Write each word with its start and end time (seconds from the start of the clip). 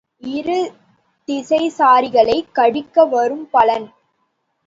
இரு 0.17 0.73
திசைச்சாரிகளைக் 1.27 2.51
கழிக்க 2.51 3.05
வரும் 3.05 3.49
பலன். 3.49 3.87